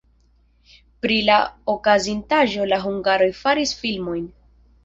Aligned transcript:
Pri 1.05 1.17
la 1.27 1.35
okazintaĵo 1.75 2.67
la 2.73 2.83
hungaroj 2.87 3.31
faris 3.45 3.79
filmon. 3.83 4.27